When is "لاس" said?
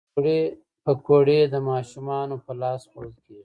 2.61-2.81